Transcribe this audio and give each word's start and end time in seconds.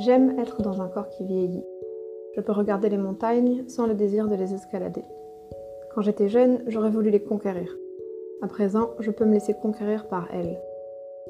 J'aime 0.00 0.38
être 0.38 0.62
dans 0.62 0.80
un 0.80 0.88
corps 0.88 1.10
qui 1.10 1.26
vieillit. 1.26 1.66
Je 2.34 2.40
peux 2.40 2.52
regarder 2.52 2.88
les 2.88 2.96
montagnes 2.96 3.64
sans 3.68 3.86
le 3.86 3.92
désir 3.92 4.28
de 4.28 4.34
les 4.34 4.54
escalader. 4.54 5.04
Quand 5.94 6.00
j'étais 6.00 6.30
jeune, 6.30 6.62
j'aurais 6.68 6.88
voulu 6.88 7.10
les 7.10 7.22
conquérir. 7.22 7.76
À 8.40 8.46
présent, 8.46 8.92
je 9.00 9.10
peux 9.10 9.26
me 9.26 9.34
laisser 9.34 9.52
conquérir 9.52 10.08
par 10.08 10.26
elles. 10.32 10.58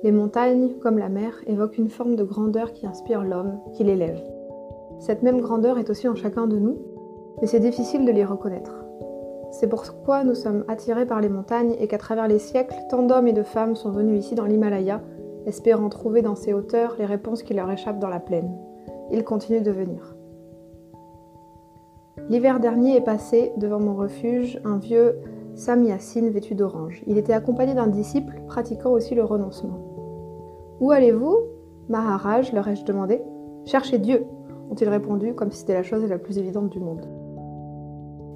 Les 0.04 0.12
montagnes, 0.12 0.74
comme 0.80 0.98
la 0.98 1.08
mer, 1.08 1.34
évoquent 1.48 1.78
une 1.78 1.88
forme 1.88 2.14
de 2.14 2.22
grandeur 2.22 2.72
qui 2.72 2.86
inspire 2.86 3.24
l'homme, 3.24 3.58
qui 3.72 3.82
l'élève. 3.82 4.22
Cette 5.00 5.24
même 5.24 5.40
grandeur 5.40 5.76
est 5.76 5.90
aussi 5.90 6.06
en 6.06 6.14
chacun 6.14 6.46
de 6.46 6.56
nous, 6.56 6.78
mais 7.40 7.48
c'est 7.48 7.58
difficile 7.58 8.04
de 8.04 8.12
l'y 8.12 8.24
reconnaître. 8.24 8.84
C'est 9.50 9.68
pourquoi 9.68 10.22
nous 10.22 10.36
sommes 10.36 10.64
attirés 10.68 11.06
par 11.06 11.20
les 11.20 11.28
montagnes 11.28 11.74
et 11.80 11.88
qu'à 11.88 11.98
travers 11.98 12.28
les 12.28 12.38
siècles, 12.38 12.76
tant 12.88 13.02
d'hommes 13.02 13.26
et 13.26 13.32
de 13.32 13.42
femmes 13.42 13.74
sont 13.74 13.90
venus 13.90 14.24
ici 14.24 14.36
dans 14.36 14.46
l'Himalaya, 14.46 15.00
espérant 15.46 15.88
trouver 15.88 16.22
dans 16.22 16.34
ces 16.34 16.52
hauteurs 16.52 16.96
les 16.98 17.06
réponses 17.06 17.42
qui 17.42 17.54
leur 17.54 17.70
échappent 17.70 17.98
dans 17.98 18.08
la 18.08 18.20
plaine. 18.20 18.50
Ils 19.10 19.24
continuent 19.24 19.62
de 19.62 19.70
venir. 19.70 20.16
L'hiver 22.28 22.60
dernier 22.60 22.96
est 22.96 23.04
passé 23.04 23.52
devant 23.56 23.80
mon 23.80 23.94
refuge 23.94 24.60
un 24.64 24.78
vieux 24.78 25.18
Sam 25.54 25.84
vêtu 25.84 26.54
d'orange. 26.54 27.02
Il 27.06 27.18
était 27.18 27.32
accompagné 27.32 27.74
d'un 27.74 27.88
disciple 27.88 28.40
pratiquant 28.46 28.90
aussi 28.90 29.14
le 29.14 29.24
renoncement. 29.24 29.78
Où 30.80 30.90
allez-vous? 30.90 31.36
Maharaj, 31.88 32.52
leur 32.52 32.68
ai-je 32.68 32.84
demandé. 32.84 33.20
Cherchez 33.64 33.98
Dieu, 33.98 34.24
ont-ils 34.70 34.88
répondu 34.88 35.34
comme 35.34 35.50
si 35.50 35.58
c'était 35.58 35.74
la 35.74 35.82
chose 35.82 36.08
la 36.08 36.18
plus 36.18 36.38
évidente 36.38 36.70
du 36.70 36.80
monde. 36.80 37.06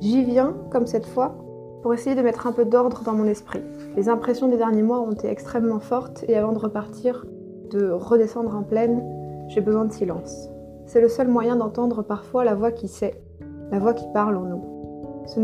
J'y 0.00 0.24
viens, 0.24 0.55
comme 0.70 0.86
cette 0.86 1.06
fois, 1.06 1.36
pour 1.84 1.93
essayer 1.93 2.16
de 2.16 2.23
mettre 2.23 2.47
un 2.47 2.52
peu 2.52 2.65
d'ordre 2.65 3.02
dans 3.05 3.12
mon 3.12 3.27
esprit. 3.27 3.61
Les 3.95 4.09
impressions 4.09 4.48
des 4.48 4.56
derniers 4.56 4.83
mois 4.83 5.02
ont 5.02 5.12
été 5.12 5.29
extrêmement 5.29 5.80
fortes 5.80 6.25
et 6.27 6.34
avant 6.34 6.52
de 6.52 6.59
repartir, 6.59 7.27
de 7.70 7.91
redescendre 7.91 8.56
en 8.56 8.62
pleine, 8.62 9.05
j'ai 9.48 9.61
besoin 9.61 9.84
de 9.84 9.92
silence. 9.92 10.48
C'est 10.86 11.03
le 11.03 11.11
seul 11.11 11.28
moyen 11.28 11.56
d'entendre 11.56 12.00
parfois 12.00 12.42
la 12.42 12.55
voix 12.55 12.73
qui 12.73 12.89
sait, 12.89 13.23
la 13.70 13.78
voix 13.81 13.92
qui 13.92 14.06
parle 14.14 14.39
en 14.39 14.45
nous. 14.45 15.27
Ce 15.27 15.39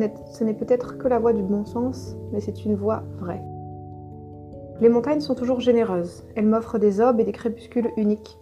n'est 0.45 0.55
peut-être 0.55 0.97
que 0.97 1.09
la 1.09 1.19
voix 1.19 1.35
du 1.35 1.43
bon 1.43 1.67
sens, 1.67 2.17
mais 2.33 2.41
c'est 2.41 2.65
une 2.65 2.75
voix 2.75 3.03
vraie. 3.19 3.43
Les 4.81 4.89
montagnes 4.89 5.21
sont 5.21 5.35
toujours 5.35 5.61
généreuses. 5.61 6.25
Elles 6.37 6.47
m'offrent 6.47 6.79
des 6.79 7.03
aubes 7.03 7.21
et 7.21 7.25
des 7.25 7.33
crépuscules 7.33 7.91
uniques. 7.99 8.39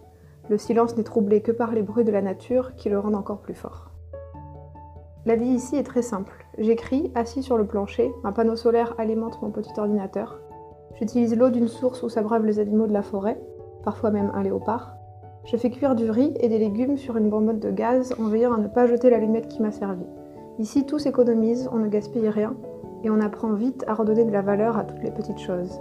Le 0.47 0.57
silence 0.57 0.95
n'est 0.95 1.03
troublé 1.03 1.41
que 1.41 1.51
par 1.51 1.73
les 1.73 1.81
bruits 1.81 2.05
de 2.05 2.13
la 2.13 2.21
nature 2.21 2.75
qui 2.77 2.87
le 2.87 2.97
rendent 2.97 3.15
encore 3.15 3.41
plus 3.41 3.55
fort. 3.55 3.91
La 5.25 5.35
vie 5.35 5.49
ici 5.49 5.75
est 5.75 5.83
très 5.83 6.01
simple. 6.01 6.38
J'écris, 6.57 7.11
assis 7.15 7.43
sur 7.43 7.57
le 7.57 7.65
plancher, 7.65 8.11
un 8.23 8.31
panneau 8.31 8.55
solaire 8.55 8.95
alimente 8.97 9.41
mon 9.41 9.51
petit 9.51 9.71
ordinateur. 9.77 10.39
J'utilise 10.95 11.35
l'eau 11.37 11.49
d'une 11.49 11.67
source 11.67 12.03
où 12.03 12.09
s'abreuvent 12.09 12.45
les 12.45 12.59
animaux 12.59 12.87
de 12.87 12.93
la 12.93 13.03
forêt, 13.03 13.39
parfois 13.83 14.11
même 14.11 14.31
un 14.33 14.43
léopard. 14.43 14.95
Je 15.45 15.55
fais 15.55 15.69
cuire 15.69 15.95
du 15.95 16.09
riz 16.09 16.33
et 16.39 16.49
des 16.49 16.59
légumes 16.59 16.97
sur 16.97 17.15
une 17.17 17.29
bonbonne 17.29 17.59
de 17.59 17.71
gaz 17.71 18.13
en 18.19 18.27
veillant 18.27 18.53
à 18.53 18.57
ne 18.57 18.67
pas 18.67 18.87
jeter 18.87 19.09
l'allumette 19.09 19.47
qui 19.47 19.61
m'a 19.61 19.71
servi. 19.71 20.03
Ici, 20.57 20.85
tout 20.85 20.99
s'économise, 20.99 21.69
on 21.71 21.77
ne 21.77 21.87
gaspille 21.87 22.27
rien 22.27 22.55
et 23.03 23.09
on 23.09 23.21
apprend 23.21 23.53
vite 23.53 23.85
à 23.87 23.93
redonner 23.93 24.25
de 24.25 24.31
la 24.31 24.41
valeur 24.41 24.77
à 24.77 24.83
toutes 24.83 25.03
les 25.03 25.11
petites 25.11 25.39
choses. 25.39 25.79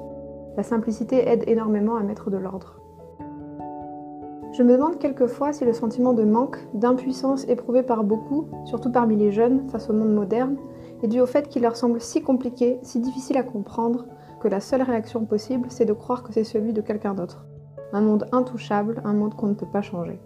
La 0.56 0.62
simplicité 0.62 1.28
aide 1.28 1.44
énormément 1.48 1.96
à 1.96 2.02
mettre 2.02 2.30
de 2.30 2.36
l'ordre. 2.36 2.80
Je 4.58 4.64
me 4.64 4.72
demande 4.72 4.98
quelquefois 4.98 5.52
si 5.52 5.64
le 5.64 5.72
sentiment 5.72 6.14
de 6.14 6.24
manque, 6.24 6.58
d'impuissance 6.74 7.46
éprouvé 7.46 7.84
par 7.84 8.02
beaucoup, 8.02 8.48
surtout 8.64 8.90
parmi 8.90 9.14
les 9.14 9.30
jeunes 9.30 9.68
face 9.68 9.88
au 9.88 9.92
monde 9.92 10.12
moderne, 10.12 10.56
est 11.00 11.06
dû 11.06 11.20
au 11.20 11.26
fait 11.26 11.48
qu'il 11.48 11.62
leur 11.62 11.76
semble 11.76 12.00
si 12.00 12.22
compliqué, 12.22 12.80
si 12.82 12.98
difficile 12.98 13.36
à 13.36 13.44
comprendre, 13.44 14.06
que 14.40 14.48
la 14.48 14.58
seule 14.58 14.82
réaction 14.82 15.24
possible, 15.26 15.68
c'est 15.70 15.84
de 15.84 15.92
croire 15.92 16.24
que 16.24 16.32
c'est 16.32 16.42
celui 16.42 16.72
de 16.72 16.80
quelqu'un 16.80 17.14
d'autre. 17.14 17.46
Un 17.92 18.00
monde 18.00 18.26
intouchable, 18.32 19.00
un 19.04 19.12
monde 19.12 19.36
qu'on 19.36 19.46
ne 19.46 19.54
peut 19.54 19.70
pas 19.72 19.80
changer. 19.80 20.18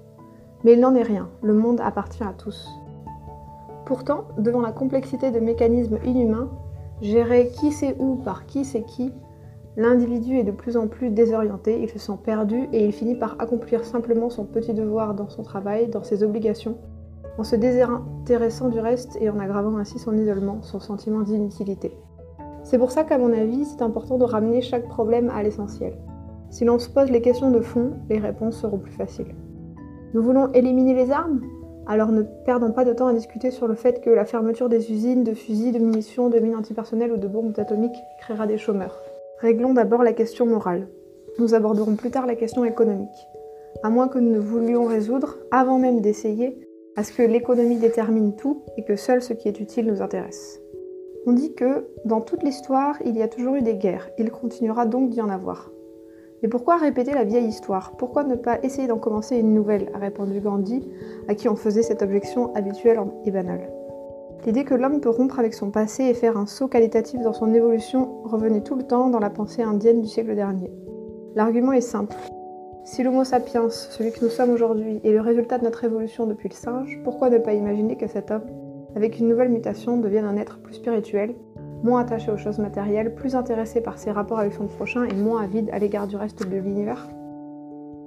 Mais 0.64 0.72
il 0.72 0.80
n'en 0.80 0.94
est 0.94 1.02
rien, 1.02 1.28
le 1.42 1.52
monde 1.52 1.82
appartient 1.82 2.24
à 2.24 2.32
tous. 2.32 2.70
Pourtant, 3.84 4.24
devant 4.38 4.62
la 4.62 4.72
complexité 4.72 5.30
de 5.30 5.40
mécanismes 5.40 5.98
inhumains, 6.06 6.48
gérer 7.02 7.50
qui 7.60 7.70
sait 7.70 7.96
où 7.98 8.14
par 8.16 8.46
qui 8.46 8.64
sait 8.64 8.84
qui, 8.84 9.12
l'individu 9.76 10.36
est 10.38 10.44
de 10.44 10.50
plus 10.50 10.76
en 10.76 10.86
plus 10.86 11.10
désorienté, 11.10 11.80
il 11.80 11.88
se 11.88 11.98
sent 11.98 12.18
perdu 12.24 12.68
et 12.72 12.84
il 12.84 12.92
finit 12.92 13.14
par 13.14 13.36
accomplir 13.38 13.84
simplement 13.84 14.30
son 14.30 14.44
petit 14.44 14.74
devoir 14.74 15.14
dans 15.14 15.28
son 15.28 15.42
travail, 15.42 15.88
dans 15.88 16.02
ses 16.02 16.22
obligations, 16.22 16.76
en 17.38 17.44
se 17.44 17.56
désintéressant 17.56 18.68
du 18.68 18.78
reste 18.78 19.16
et 19.20 19.30
en 19.30 19.38
aggravant 19.38 19.78
ainsi 19.78 19.98
son 19.98 20.16
isolement, 20.16 20.60
son 20.62 20.80
sentiment 20.80 21.20
d'inutilité. 21.20 21.96
C'est 22.64 22.78
pour 22.78 22.92
ça 22.92 23.04
qu'à 23.04 23.18
mon 23.18 23.32
avis, 23.32 23.64
c'est 23.64 23.82
important 23.82 24.18
de 24.18 24.24
ramener 24.24 24.60
chaque 24.60 24.88
problème 24.88 25.30
à 25.30 25.42
l'essentiel. 25.42 25.94
Si 26.50 26.64
l'on 26.64 26.78
se 26.78 26.90
pose 26.90 27.10
les 27.10 27.22
questions 27.22 27.50
de 27.50 27.60
fond, 27.60 27.92
les 28.10 28.18
réponses 28.18 28.60
seront 28.60 28.78
plus 28.78 28.92
faciles. 28.92 29.34
Nous 30.14 30.22
voulons 30.22 30.52
éliminer 30.52 30.94
les 30.94 31.10
armes? 31.10 31.40
Alors 31.86 32.12
ne 32.12 32.22
perdons 32.44 32.70
pas 32.70 32.84
de 32.84 32.92
temps 32.92 33.08
à 33.08 33.14
discuter 33.14 33.50
sur 33.50 33.66
le 33.66 33.74
fait 33.74 34.00
que 34.02 34.10
la 34.10 34.24
fermeture 34.24 34.68
des 34.68 34.92
usines 34.92 35.24
de 35.24 35.32
fusils, 35.32 35.72
de 35.72 35.78
munitions, 35.78 36.28
de 36.28 36.38
mines 36.38 36.54
antipersonnelles 36.54 37.12
ou 37.12 37.16
de 37.16 37.26
bombes 37.26 37.54
atomiques 37.58 37.98
créera 38.20 38.46
des 38.46 38.58
chômeurs. 38.58 39.00
Réglons 39.42 39.74
d'abord 39.74 40.04
la 40.04 40.12
question 40.12 40.46
morale. 40.46 40.86
Nous 41.40 41.54
aborderons 41.54 41.96
plus 41.96 42.12
tard 42.12 42.26
la 42.26 42.36
question 42.36 42.64
économique. 42.64 43.08
À 43.82 43.90
moins 43.90 44.06
que 44.06 44.20
nous 44.20 44.30
ne 44.30 44.38
voulions 44.38 44.84
résoudre, 44.84 45.36
avant 45.50 45.80
même 45.80 46.00
d'essayer, 46.00 46.60
à 46.94 47.02
ce 47.02 47.12
que 47.12 47.22
l'économie 47.22 47.78
détermine 47.78 48.36
tout 48.36 48.62
et 48.76 48.84
que 48.84 48.94
seul 48.94 49.20
ce 49.20 49.32
qui 49.32 49.48
est 49.48 49.58
utile 49.58 49.86
nous 49.86 50.00
intéresse. 50.00 50.60
On 51.26 51.32
dit 51.32 51.54
que, 51.54 51.88
dans 52.04 52.20
toute 52.20 52.44
l'histoire, 52.44 52.94
il 53.04 53.16
y 53.16 53.22
a 53.22 53.26
toujours 53.26 53.56
eu 53.56 53.62
des 53.62 53.74
guerres, 53.74 54.10
il 54.16 54.30
continuera 54.30 54.86
donc 54.86 55.10
d'y 55.10 55.20
en 55.20 55.28
avoir. 55.28 55.72
Mais 56.40 56.48
pourquoi 56.48 56.76
répéter 56.76 57.10
la 57.10 57.24
vieille 57.24 57.48
histoire? 57.48 57.96
Pourquoi 57.96 58.22
ne 58.22 58.36
pas 58.36 58.60
essayer 58.62 58.86
d'en 58.86 58.98
commencer 58.98 59.36
une 59.36 59.54
nouvelle? 59.54 59.90
a 59.92 59.98
répondu 59.98 60.38
Gandhi, 60.38 60.88
à 61.26 61.34
qui 61.34 61.48
on 61.48 61.56
faisait 61.56 61.82
cette 61.82 62.02
objection 62.02 62.54
habituelle 62.54 63.00
et 63.24 63.32
banale. 63.32 63.81
L'idée 64.44 64.64
que 64.64 64.74
l'homme 64.74 65.00
peut 65.00 65.08
rompre 65.08 65.38
avec 65.38 65.54
son 65.54 65.70
passé 65.70 66.02
et 66.02 66.14
faire 66.14 66.36
un 66.36 66.46
saut 66.46 66.66
qualitatif 66.66 67.20
dans 67.20 67.32
son 67.32 67.54
évolution 67.54 68.22
revenait 68.24 68.62
tout 68.62 68.74
le 68.74 68.82
temps 68.82 69.08
dans 69.08 69.20
la 69.20 69.30
pensée 69.30 69.62
indienne 69.62 70.00
du 70.00 70.08
siècle 70.08 70.34
dernier. 70.34 70.72
L'argument 71.36 71.72
est 71.72 71.80
simple. 71.80 72.16
Si 72.84 73.04
l'Homo 73.04 73.22
sapiens, 73.22 73.70
celui 73.70 74.10
que 74.10 74.24
nous 74.24 74.30
sommes 74.30 74.50
aujourd'hui, 74.50 75.00
est 75.04 75.12
le 75.12 75.20
résultat 75.20 75.58
de 75.58 75.64
notre 75.64 75.84
évolution 75.84 76.26
depuis 76.26 76.48
le 76.48 76.54
singe, 76.54 77.00
pourquoi 77.04 77.30
ne 77.30 77.38
pas 77.38 77.52
imaginer 77.52 77.96
que 77.96 78.08
cet 78.08 78.32
homme, 78.32 78.42
avec 78.96 79.20
une 79.20 79.28
nouvelle 79.28 79.50
mutation, 79.50 79.96
devienne 79.96 80.24
un 80.24 80.36
être 80.36 80.58
plus 80.58 80.74
spirituel, 80.74 81.36
moins 81.84 82.00
attaché 82.00 82.32
aux 82.32 82.36
choses 82.36 82.58
matérielles, 82.58 83.14
plus 83.14 83.36
intéressé 83.36 83.80
par 83.80 83.98
ses 83.98 84.10
rapports 84.10 84.40
avec 84.40 84.54
son 84.54 84.66
prochain 84.66 85.04
et 85.04 85.14
moins 85.14 85.44
avide 85.44 85.70
à 85.72 85.78
l'égard 85.78 86.08
du 86.08 86.16
reste 86.16 86.48
de 86.48 86.56
l'univers? 86.56 87.08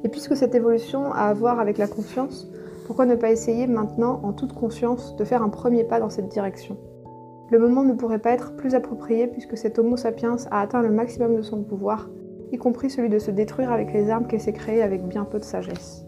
Et 0.03 0.09
puisque 0.09 0.35
cette 0.35 0.53
évolution 0.53 1.13
a 1.13 1.27
à 1.29 1.33
voir 1.33 1.61
avec 1.61 1.77
la 1.77 1.87
conscience, 1.87 2.51
pourquoi 2.85 3.07
ne 3.07 3.15
pas 3.15 3.31
essayer 3.31 3.65
maintenant, 3.65 4.19
en 4.23 4.31
toute 4.31 4.53
conscience, 4.53 5.15
de 5.15 5.25
faire 5.25 5.41
un 5.41 5.49
premier 5.49 5.83
pas 5.83 5.99
dans 5.99 6.11
cette 6.11 6.29
direction? 6.29 6.77
Le 7.49 7.57
moment 7.57 7.83
ne 7.83 7.93
pourrait 7.93 8.19
pas 8.19 8.31
être 8.31 8.55
plus 8.55 8.75
approprié 8.75 9.27
puisque 9.27 9.57
cet 9.57 9.79
Homo 9.79 9.97
sapiens 9.97 10.35
a 10.51 10.61
atteint 10.61 10.83
le 10.83 10.91
maximum 10.91 11.35
de 11.35 11.41
son 11.41 11.63
pouvoir, 11.63 12.09
y 12.51 12.57
compris 12.57 12.91
celui 12.91 13.09
de 13.09 13.17
se 13.17 13.31
détruire 13.31 13.71
avec 13.71 13.91
les 13.91 14.11
armes 14.11 14.27
qu'il 14.27 14.39
s'est 14.39 14.53
créées 14.53 14.83
avec 14.83 15.07
bien 15.07 15.25
peu 15.25 15.39
de 15.39 15.43
sagesse. 15.43 16.05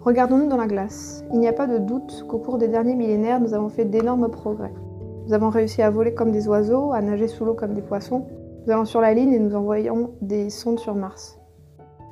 Regardons-nous 0.00 0.48
dans 0.48 0.56
la 0.56 0.66
glace. 0.66 1.24
Il 1.32 1.40
n'y 1.40 1.48
a 1.48 1.52
pas 1.52 1.66
de 1.66 1.76
doute 1.76 2.24
qu'au 2.26 2.38
cours 2.38 2.56
des 2.56 2.68
derniers 2.68 2.96
millénaires, 2.96 3.40
nous 3.40 3.52
avons 3.52 3.68
fait 3.68 3.84
d'énormes 3.84 4.30
progrès. 4.30 4.72
Nous 5.26 5.34
avons 5.34 5.50
réussi 5.50 5.82
à 5.82 5.90
voler 5.90 6.14
comme 6.14 6.32
des 6.32 6.48
oiseaux, 6.48 6.92
à 6.92 7.02
nager 7.02 7.28
sous 7.28 7.44
l'eau 7.44 7.54
comme 7.54 7.74
des 7.74 7.82
poissons. 7.82 8.26
Nous 8.64 8.72
allons 8.72 8.86
sur 8.86 9.02
la 9.02 9.12
ligne 9.12 9.34
et 9.34 9.38
nous 9.38 9.54
envoyons 9.54 10.12
des 10.22 10.48
sondes 10.48 10.78
sur 10.78 10.94
Mars. 10.94 11.38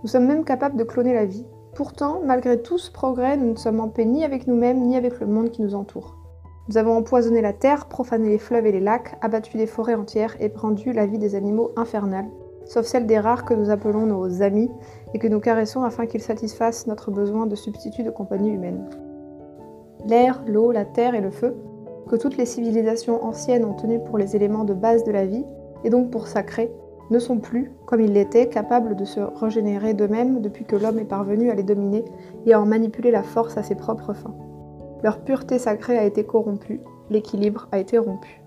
Nous 0.03 0.09
sommes 0.09 0.27
même 0.27 0.45
capables 0.45 0.77
de 0.77 0.85
cloner 0.85 1.15
la 1.15 1.25
vie. 1.25 1.47
Pourtant, 1.79 2.23
malgré 2.25 2.61
tout 2.61 2.77
ce 2.77 2.91
progrès, 2.91 3.37
nous 3.37 3.53
ne 3.53 3.57
sommes 3.57 3.79
en 3.79 3.87
paix 3.87 4.05
ni 4.05 4.25
avec 4.25 4.49
nous-mêmes 4.49 4.85
ni 4.85 4.97
avec 4.97 5.21
le 5.21 5.29
monde 5.29 5.53
qui 5.53 5.63
nous 5.63 5.77
entoure. 5.77 6.17
Nous 6.69 6.77
avons 6.77 6.97
empoisonné 6.97 7.41
la 7.41 7.53
terre, 7.53 7.87
profané 7.87 8.31
les 8.31 8.39
fleuves 8.39 8.67
et 8.67 8.73
les 8.73 8.81
lacs, 8.81 9.17
abattu 9.21 9.57
des 9.57 9.69
forêts 9.69 9.95
entières 9.95 10.35
et 10.41 10.53
rendu 10.57 10.93
la 10.93 11.07
vie 11.07 11.19
des 11.19 11.37
animaux 11.37 11.71
infernale, 11.77 12.27
sauf 12.65 12.85
celle 12.85 13.07
des 13.07 13.21
rares 13.21 13.45
que 13.45 13.55
nous 13.55 13.71
appelons 13.71 14.07
nos 14.07 14.43
amis 14.43 14.69
et 15.15 15.21
que 15.21 15.29
nous 15.29 15.39
caressons 15.39 15.85
afin 15.85 16.07
qu'ils 16.07 16.21
satisfassent 16.21 16.89
notre 16.89 17.13
besoin 17.13 17.47
de 17.47 17.55
substitut 17.55 18.03
de 18.03 18.11
compagnie 18.11 18.51
humaine. 18.51 18.85
L'air, 20.05 20.43
l'eau, 20.49 20.73
la 20.73 20.85
terre 20.85 21.15
et 21.15 21.21
le 21.21 21.31
feu 21.31 21.55
que 22.09 22.17
toutes 22.17 22.39
les 22.39 22.47
civilisations 22.47 23.25
anciennes 23.25 23.65
ont 23.65 23.75
tenu 23.75 24.01
pour 24.01 24.19
les 24.19 24.35
éléments 24.35 24.65
de 24.65 24.75
base 24.75 25.05
de 25.05 25.13
la 25.13 25.27
vie, 25.27 25.45
et 25.85 25.91
donc 25.91 26.11
pour 26.11 26.27
sacrés, 26.27 26.73
ne 27.11 27.19
sont 27.19 27.39
plus, 27.39 27.73
comme 27.87 28.01
ils 28.01 28.13
l'étaient, 28.13 28.49
capables 28.49 28.97
de 28.97 29.05
se 29.05 29.21
régénérer 29.21 29.95
d'eux-mêmes 29.95 30.41
depuis 30.41 30.65
que 30.65 30.77
l'homme 30.77 30.99
est 30.99 31.05
parvenu 31.05 31.51
à 31.51 31.55
les 31.55 31.63
dominer 31.63 32.05
et 32.47 32.53
à 32.53 32.61
en 32.61 32.67
manipuler 32.67 33.11
la 33.11 33.23
force 33.23 33.57
à 33.57 33.63
ses 33.63 33.75
propres 33.75 34.13
fins. 34.13 34.35
Leur 35.03 35.21
pureté 35.21 35.59
sacrée 35.59 35.97
a 35.97 36.05
été 36.05 36.25
corrompue, 36.25 36.81
l'équilibre 37.11 37.69
a 37.73 37.79
été 37.79 37.99
rompu. 37.99 38.43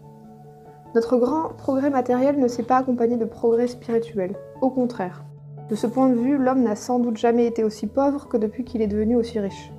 Notre 0.93 1.17
grand 1.17 1.49
progrès 1.57 1.89
matériel 1.89 2.37
ne 2.37 2.47
s'est 2.47 2.63
pas 2.63 2.77
accompagné 2.77 3.15
de 3.15 3.25
progrès 3.25 3.67
spirituel, 3.67 4.35
au 4.61 4.69
contraire. 4.69 5.23
De 5.69 5.75
ce 5.75 5.87
point 5.87 6.09
de 6.09 6.15
vue, 6.15 6.37
l'homme 6.37 6.63
n'a 6.63 6.75
sans 6.75 6.99
doute 6.99 7.15
jamais 7.15 7.45
été 7.45 7.63
aussi 7.63 7.87
pauvre 7.87 8.27
que 8.27 8.35
depuis 8.35 8.65
qu'il 8.65 8.81
est 8.81 8.87
devenu 8.87 9.15
aussi 9.15 9.39
riche. 9.39 9.71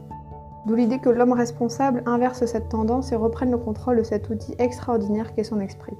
D'où 0.66 0.74
l'idée 0.74 1.00
que 1.00 1.10
l'homme 1.10 1.32
responsable 1.32 2.02
inverse 2.06 2.46
cette 2.46 2.70
tendance 2.70 3.12
et 3.12 3.16
reprenne 3.16 3.50
le 3.50 3.58
contrôle 3.58 3.98
de 3.98 4.02
cet 4.02 4.30
outil 4.30 4.54
extraordinaire 4.58 5.34
qu'est 5.34 5.44
son 5.44 5.60
esprit. 5.60 5.96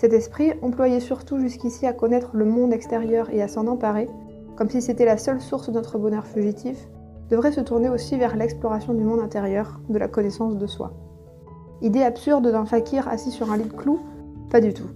Cet 0.00 0.14
esprit, 0.14 0.54
employé 0.62 0.98
surtout 0.98 1.38
jusqu'ici 1.40 1.86
à 1.86 1.92
connaître 1.92 2.30
le 2.32 2.46
monde 2.46 2.72
extérieur 2.72 3.28
et 3.34 3.42
à 3.42 3.48
s'en 3.48 3.66
emparer, 3.66 4.08
comme 4.56 4.70
si 4.70 4.80
c'était 4.80 5.04
la 5.04 5.18
seule 5.18 5.42
source 5.42 5.68
de 5.68 5.74
notre 5.74 5.98
bonheur 5.98 6.24
fugitif, 6.24 6.88
devrait 7.28 7.52
se 7.52 7.60
tourner 7.60 7.90
aussi 7.90 8.16
vers 8.16 8.34
l'exploration 8.34 8.94
du 8.94 9.04
monde 9.04 9.20
intérieur, 9.20 9.78
de 9.90 9.98
la 9.98 10.08
connaissance 10.08 10.56
de 10.56 10.66
soi. 10.66 10.94
Idée 11.82 12.02
absurde 12.02 12.50
d'un 12.50 12.64
fakir 12.64 13.08
assis 13.08 13.30
sur 13.30 13.52
un 13.52 13.58
lit 13.58 13.68
de 13.68 13.74
clous? 13.74 14.00
Pas 14.48 14.62
du 14.62 14.72
tout. 14.72 14.88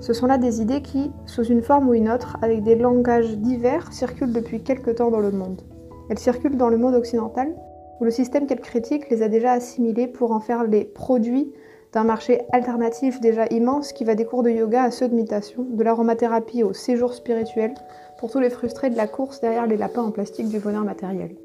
Ce 0.00 0.12
sont 0.12 0.26
là 0.26 0.38
des 0.38 0.60
idées 0.60 0.82
qui, 0.82 1.12
sous 1.24 1.44
une 1.44 1.62
forme 1.62 1.88
ou 1.88 1.94
une 1.94 2.10
autre, 2.10 2.36
avec 2.42 2.64
des 2.64 2.74
langages 2.74 3.38
divers, 3.38 3.92
circulent 3.92 4.32
depuis 4.32 4.64
quelque 4.64 4.90
temps 4.90 5.12
dans 5.12 5.20
le 5.20 5.30
monde. 5.30 5.62
Elles 6.10 6.18
circulent 6.18 6.56
dans 6.56 6.68
le 6.68 6.78
monde 6.78 6.96
occidental, 6.96 7.54
où 8.00 8.04
le 8.04 8.10
système 8.10 8.48
qu'elles 8.48 8.58
critiquent 8.58 9.08
les 9.08 9.22
a 9.22 9.28
déjà 9.28 9.52
assimilées 9.52 10.08
pour 10.08 10.32
en 10.32 10.40
faire 10.40 10.64
les 10.64 10.84
produits 10.84 11.52
d'un 11.92 12.04
marché 12.04 12.42
alternatif 12.52 13.20
déjà 13.20 13.46
immense 13.46 13.92
qui 13.92 14.04
va 14.04 14.14
des 14.14 14.24
cours 14.24 14.42
de 14.42 14.50
yoga 14.50 14.82
à 14.82 14.90
ceux 14.90 15.08
de 15.08 15.14
méditation, 15.14 15.64
de 15.68 15.82
l'aromathérapie 15.82 16.62
au 16.62 16.72
séjour 16.72 17.14
spirituel, 17.14 17.74
pour 18.18 18.30
tous 18.30 18.40
les 18.40 18.50
frustrés 18.50 18.90
de 18.90 18.96
la 18.96 19.06
course 19.06 19.40
derrière 19.40 19.66
les 19.66 19.76
lapins 19.76 20.02
en 20.02 20.10
plastique 20.10 20.48
du 20.48 20.58
bonheur 20.58 20.84
matériel. 20.84 21.36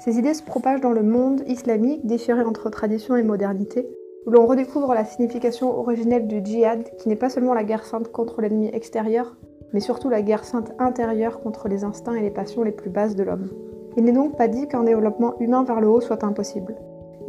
Ces 0.00 0.18
idées 0.18 0.34
se 0.34 0.42
propagent 0.42 0.80
dans 0.80 0.92
le 0.92 1.02
monde 1.02 1.42
islamique, 1.46 2.06
déchiré 2.06 2.42
entre 2.42 2.70
tradition 2.70 3.16
et 3.16 3.22
modernité, 3.22 3.88
où 4.26 4.30
l'on 4.30 4.46
redécouvre 4.46 4.94
la 4.94 5.04
signification 5.04 5.78
originelle 5.78 6.26
du 6.26 6.40
djihad, 6.44 6.84
qui 6.98 7.08
n'est 7.08 7.16
pas 7.16 7.30
seulement 7.30 7.54
la 7.54 7.64
guerre 7.64 7.84
sainte 7.84 8.12
contre 8.12 8.40
l'ennemi 8.40 8.68
extérieur, 8.72 9.36
mais 9.72 9.80
surtout 9.80 10.08
la 10.08 10.22
guerre 10.22 10.44
sainte 10.44 10.72
intérieure 10.78 11.40
contre 11.40 11.68
les 11.68 11.84
instincts 11.84 12.14
et 12.14 12.22
les 12.22 12.30
passions 12.30 12.62
les 12.62 12.72
plus 12.72 12.90
basses 12.90 13.16
de 13.16 13.22
l'homme. 13.22 13.48
Il 13.96 14.04
n'est 14.04 14.12
donc 14.12 14.36
pas 14.36 14.48
dit 14.48 14.68
qu'un 14.68 14.84
développement 14.84 15.34
humain 15.40 15.64
vers 15.64 15.80
le 15.80 15.88
haut 15.88 16.00
soit 16.00 16.22
impossible. 16.22 16.76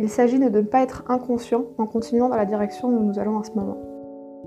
Il 0.02 0.08
s'agit 0.08 0.40
de 0.40 0.48
ne 0.48 0.62
pas 0.62 0.82
être 0.82 1.04
inconscient 1.10 1.66
en 1.78 1.86
continuant 1.86 2.30
dans 2.30 2.38
la 2.38 2.46
direction 2.46 2.88
où 2.88 3.04
nous 3.04 3.20
allons 3.20 3.36
en 3.36 3.44
ce 3.44 3.52
moment. 3.52 3.78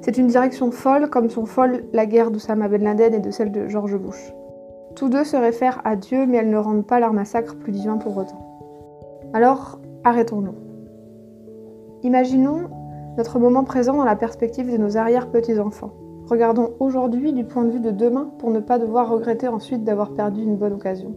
C'est 0.00 0.16
une 0.16 0.28
direction 0.28 0.70
folle 0.70 1.10
comme 1.10 1.28
sont 1.28 1.44
folles 1.44 1.84
la 1.93 2.06
guerre 2.06 2.31
d'Oussama 2.31 2.69
Ben 2.69 2.82
Laden 2.82 3.12
et 3.12 3.20
de 3.20 3.31
celle 3.31 3.52
de 3.52 3.69
George 3.69 3.99
Bush. 3.99 4.32
Tous 4.96 5.10
deux 5.10 5.25
se 5.25 5.37
réfèrent 5.37 5.82
à 5.84 5.94
Dieu 5.94 6.25
mais 6.26 6.38
elles 6.38 6.49
ne 6.49 6.56
rendent 6.56 6.87
pas 6.87 7.00
leur 7.00 7.12
massacre 7.12 7.54
plus 7.56 7.70
divin 7.70 7.99
pour 7.99 8.16
autant. 8.16 8.49
Alors, 9.34 9.78
arrêtons-nous. 10.04 10.54
Imaginons 12.02 12.70
notre 13.19 13.38
moment 13.38 13.64
présent 13.64 13.98
dans 13.98 14.05
la 14.05 14.16
perspective 14.16 14.72
de 14.72 14.78
nos 14.78 14.96
arrière-petits-enfants. 14.96 15.93
Regardons 16.31 16.70
aujourd'hui 16.81 17.34
du 17.34 17.44
point 17.44 17.64
de 17.64 17.72
vue 17.72 17.81
de 17.81 17.90
demain 17.90 18.31
pour 18.38 18.50
ne 18.50 18.60
pas 18.60 18.78
devoir 18.78 19.10
regretter 19.10 19.48
ensuite 19.48 19.84
d'avoir 19.84 20.14
perdu 20.14 20.43
une 20.43 20.56
bonne 20.56 20.72
occasion. 20.72 21.14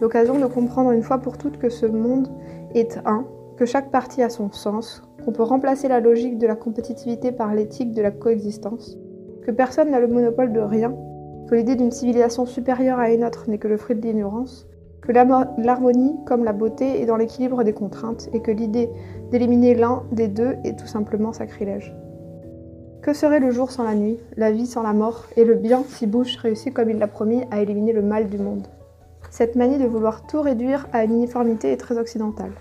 L'occasion 0.00 0.38
de 0.38 0.46
comprendre 0.46 0.92
une 0.92 1.02
fois 1.02 1.18
pour 1.18 1.36
toutes 1.36 1.58
que 1.58 1.68
ce 1.68 1.84
monde 1.84 2.28
est 2.74 2.98
un, 3.04 3.26
que 3.60 3.66
chaque 3.66 3.90
partie 3.90 4.22
a 4.22 4.30
son 4.30 4.50
sens, 4.50 5.02
qu'on 5.22 5.32
peut 5.32 5.42
remplacer 5.42 5.86
la 5.86 6.00
logique 6.00 6.38
de 6.38 6.46
la 6.46 6.56
compétitivité 6.56 7.30
par 7.30 7.54
l'éthique 7.54 7.92
de 7.92 8.00
la 8.00 8.10
coexistence, 8.10 8.96
que 9.42 9.50
personne 9.50 9.90
n'a 9.90 10.00
le 10.00 10.08
monopole 10.08 10.54
de 10.54 10.60
rien, 10.60 10.96
que 11.46 11.54
l'idée 11.54 11.76
d'une 11.76 11.90
civilisation 11.90 12.46
supérieure 12.46 12.98
à 12.98 13.10
une 13.10 13.22
autre 13.22 13.50
n'est 13.50 13.58
que 13.58 13.68
le 13.68 13.76
fruit 13.76 13.96
de 13.96 14.00
l'ignorance, 14.00 14.66
que 15.02 15.12
l'harmonie, 15.12 16.16
comme 16.24 16.42
la 16.42 16.54
beauté, 16.54 17.02
est 17.02 17.04
dans 17.04 17.18
l'équilibre 17.18 17.62
des 17.62 17.74
contraintes, 17.74 18.30
et 18.32 18.40
que 18.40 18.50
l'idée 18.50 18.88
d'éliminer 19.30 19.74
l'un 19.74 20.04
des 20.10 20.28
deux 20.28 20.56
est 20.64 20.78
tout 20.78 20.86
simplement 20.86 21.34
sacrilège. 21.34 21.94
Que 23.02 23.12
serait 23.12 23.40
le 23.40 23.50
jour 23.50 23.70
sans 23.70 23.84
la 23.84 23.94
nuit, 23.94 24.18
la 24.38 24.52
vie 24.52 24.66
sans 24.66 24.82
la 24.82 24.94
mort, 24.94 25.26
et 25.36 25.44
le 25.44 25.56
bien 25.56 25.82
si 25.86 26.06
Bush 26.06 26.38
réussit 26.38 26.72
comme 26.72 26.88
il 26.88 26.98
l'a 26.98 27.08
promis 27.08 27.42
à 27.50 27.60
éliminer 27.60 27.92
le 27.92 28.00
mal 28.00 28.30
du 28.30 28.38
monde? 28.38 28.68
Cette 29.28 29.54
manie 29.54 29.76
de 29.76 29.86
vouloir 29.86 30.26
tout 30.26 30.40
réduire 30.40 30.88
à 30.94 31.04
une 31.04 31.12
uniformité 31.12 31.72
est 31.72 31.76
très 31.76 31.98
occidentale. 31.98 32.52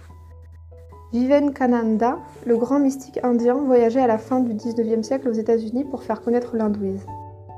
Vivekananda, 1.11 2.19
le 2.45 2.55
grand 2.55 2.77
mystique 2.77 3.19
indien, 3.23 3.55
voyageait 3.55 3.99
à 3.99 4.05
la 4.05 4.19
fin 4.19 4.41
du 4.41 4.53
XIXe 4.53 5.01
siècle 5.05 5.27
aux 5.27 5.33
États-Unis 5.33 5.83
pour 5.83 6.03
faire 6.03 6.21
connaître 6.21 6.55
l'hindouisme. 6.55 7.09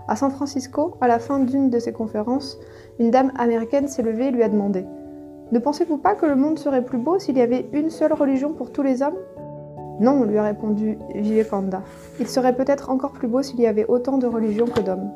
À 0.07 0.15
San 0.15 0.31
Francisco, 0.31 0.95
à 1.01 1.09
la 1.09 1.19
fin 1.19 1.39
d'une 1.39 1.69
de 1.69 1.77
ses 1.77 1.91
conférences, 1.91 2.57
une 2.97 3.11
dame 3.11 3.33
américaine 3.37 3.89
s'est 3.89 4.03
levée 4.03 4.27
et 4.27 4.31
lui 4.31 4.43
a 4.43 4.47
demandé 4.47 4.85
Ne 5.51 5.59
pensez-vous 5.59 5.97
pas 5.97 6.15
que 6.15 6.25
le 6.25 6.37
monde 6.37 6.59
serait 6.59 6.85
plus 6.85 6.97
beau 6.97 7.19
s'il 7.19 7.37
y 7.37 7.41
avait 7.41 7.67
une 7.73 7.89
seule 7.89 8.13
religion 8.13 8.53
pour 8.53 8.71
tous 8.71 8.83
les 8.83 9.01
hommes? 9.01 9.17
Non, 9.99 10.23
lui 10.23 10.37
a 10.37 10.43
répondu 10.43 10.97
Vivekananda. 11.13 11.81
Il 12.21 12.27
serait 12.27 12.55
peut-être 12.55 12.89
encore 12.89 13.11
plus 13.11 13.27
beau 13.27 13.41
s'il 13.41 13.59
y 13.59 13.67
avait 13.67 13.85
autant 13.85 14.17
de 14.17 14.27
religions 14.27 14.65
que 14.65 14.79
d'hommes. 14.79 15.11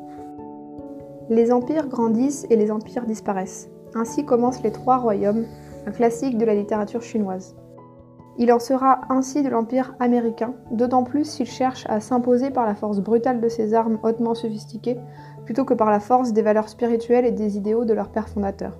Les 1.30 1.52
empires 1.52 1.88
grandissent 1.88 2.46
et 2.50 2.56
les 2.56 2.70
empires 2.70 3.06
disparaissent. 3.06 3.70
Ainsi 3.94 4.26
commencent 4.26 4.62
les 4.62 4.72
trois 4.72 4.98
royaumes, 4.98 5.46
un 5.86 5.90
classique 5.90 6.36
de 6.36 6.44
la 6.44 6.54
littérature 6.54 7.02
chinoise. 7.02 7.56
Il 8.38 8.52
en 8.52 8.58
sera 8.58 9.00
ainsi 9.08 9.42
de 9.42 9.48
l'Empire 9.48 9.94
américain, 9.98 10.52
d'autant 10.70 11.04
plus 11.04 11.24
s'il 11.24 11.46
cherche 11.46 11.86
à 11.88 12.00
s'imposer 12.00 12.50
par 12.50 12.66
la 12.66 12.74
force 12.74 13.00
brutale 13.00 13.40
de 13.40 13.48
ses 13.48 13.72
armes 13.72 13.98
hautement 14.02 14.34
sophistiquées, 14.34 14.98
plutôt 15.46 15.64
que 15.64 15.72
par 15.72 15.90
la 15.90 16.00
force 16.00 16.34
des 16.34 16.42
valeurs 16.42 16.68
spirituelles 16.68 17.24
et 17.24 17.32
des 17.32 17.56
idéaux 17.56 17.86
de 17.86 17.94
leur 17.94 18.10
père 18.10 18.28
fondateur. 18.28 18.78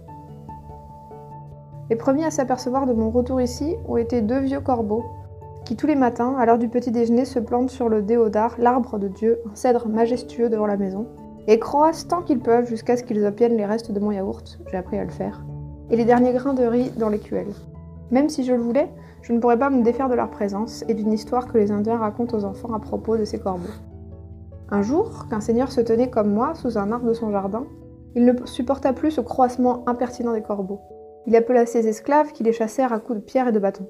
Les 1.88 1.96
premiers 1.96 2.26
à 2.26 2.30
s'apercevoir 2.30 2.86
de 2.86 2.92
mon 2.92 3.10
retour 3.10 3.40
ici 3.40 3.76
ont 3.88 3.96
été 3.96 4.20
deux 4.20 4.40
vieux 4.40 4.60
corbeaux, 4.60 5.04
qui 5.64 5.74
tous 5.74 5.86
les 5.86 5.96
matins, 5.96 6.34
à 6.38 6.44
l'heure 6.44 6.58
du 6.58 6.68
petit 6.68 6.90
déjeuner, 6.90 7.24
se 7.24 7.38
plantent 7.38 7.70
sur 7.70 7.88
le 7.88 8.02
déodar, 8.02 8.56
l'arbre 8.58 8.98
de 8.98 9.08
Dieu, 9.08 9.38
un 9.50 9.54
cèdre 9.54 9.88
majestueux 9.88 10.50
devant 10.50 10.66
la 10.66 10.76
maison, 10.76 11.06
et 11.46 11.58
croissent 11.58 12.08
tant 12.08 12.22
qu'ils 12.22 12.40
peuvent 12.40 12.66
jusqu'à 12.66 12.96
ce 12.96 13.04
qu'ils 13.04 13.24
obtiennent 13.24 13.56
les 13.56 13.64
restes 13.64 13.92
de 13.92 14.00
mon 14.00 14.10
yaourt, 14.10 14.58
j'ai 14.70 14.76
appris 14.76 14.98
à 14.98 15.04
le 15.04 15.10
faire, 15.10 15.44
et 15.90 15.96
les 15.96 16.04
derniers 16.04 16.32
grains 16.32 16.54
de 16.54 16.64
riz 16.64 16.90
dans 16.98 17.08
l'écuelle. 17.08 17.54
Même 18.10 18.28
si 18.28 18.44
je 18.44 18.52
le 18.52 18.60
voulais, 18.60 18.88
je 19.22 19.32
ne 19.32 19.38
pourrais 19.38 19.58
pas 19.58 19.70
me 19.70 19.82
défaire 19.82 20.08
de 20.08 20.14
leur 20.14 20.30
présence 20.30 20.84
et 20.88 20.94
d'une 20.94 21.12
histoire 21.12 21.50
que 21.50 21.58
les 21.58 21.72
Indiens 21.72 21.98
racontent 21.98 22.36
aux 22.36 22.44
enfants 22.44 22.74
à 22.74 22.78
propos 22.78 23.16
de 23.16 23.24
ces 23.24 23.38
corbeaux. 23.38 23.66
Un 24.70 24.82
jour, 24.82 25.26
qu'un 25.28 25.40
seigneur 25.40 25.72
se 25.72 25.80
tenait 25.80 26.10
comme 26.10 26.32
moi 26.32 26.54
sous 26.54 26.78
un 26.78 26.92
arbre 26.92 27.08
de 27.08 27.14
son 27.14 27.30
jardin, 27.30 27.66
il 28.14 28.24
ne 28.24 28.46
supporta 28.46 28.92
plus 28.92 29.10
ce 29.10 29.20
croissement 29.20 29.84
impertinent 29.86 30.32
des 30.32 30.42
corbeaux. 30.42 30.80
Il 31.26 31.36
appela 31.36 31.66
ses 31.66 31.86
esclaves 31.88 32.32
qui 32.32 32.44
les 32.44 32.52
chassèrent 32.52 32.92
à 32.92 32.98
coups 32.98 33.18
de 33.18 33.24
pierre 33.24 33.48
et 33.48 33.52
de 33.52 33.58
bâton. 33.58 33.86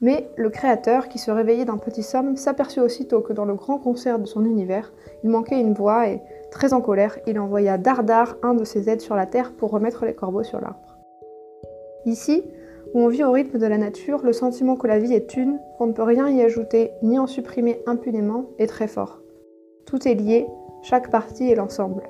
Mais 0.00 0.30
le 0.36 0.48
Créateur, 0.48 1.08
qui 1.08 1.18
se 1.18 1.30
réveillait 1.30 1.66
d'un 1.66 1.76
petit 1.76 2.02
somme, 2.02 2.36
s'aperçut 2.36 2.80
aussitôt 2.80 3.20
que 3.20 3.34
dans 3.34 3.44
le 3.44 3.54
grand 3.54 3.78
concert 3.78 4.18
de 4.18 4.24
son 4.24 4.46
univers, 4.46 4.92
il 5.22 5.30
manquait 5.30 5.60
une 5.60 5.74
voix 5.74 6.08
et, 6.08 6.22
très 6.50 6.72
en 6.72 6.80
colère, 6.80 7.18
il 7.26 7.38
envoya 7.38 7.76
Dardar, 7.76 8.36
un 8.42 8.54
de 8.54 8.64
ses 8.64 8.88
aides 8.88 9.02
sur 9.02 9.14
la 9.14 9.26
terre, 9.26 9.52
pour 9.52 9.70
remettre 9.70 10.06
les 10.06 10.14
corbeaux 10.14 10.42
sur 10.42 10.58
l'arbre. 10.60 10.96
Ici, 12.06 12.44
où 12.94 13.00
on 13.00 13.08
vit 13.08 13.24
au 13.24 13.32
rythme 13.32 13.58
de 13.58 13.66
la 13.66 13.78
nature, 13.78 14.20
le 14.24 14.32
sentiment 14.32 14.76
que 14.76 14.86
la 14.86 14.98
vie 14.98 15.14
est 15.14 15.36
une, 15.36 15.58
qu'on 15.78 15.86
ne 15.86 15.92
peut 15.92 16.02
rien 16.02 16.28
y 16.28 16.42
ajouter 16.42 16.90
ni 17.02 17.18
en 17.18 17.26
supprimer 17.26 17.80
impunément, 17.86 18.46
est 18.58 18.66
très 18.66 18.88
fort. 18.88 19.20
Tout 19.86 20.06
est 20.08 20.14
lié, 20.14 20.46
chaque 20.82 21.10
partie 21.10 21.50
est 21.50 21.54
l'ensemble. 21.54 22.02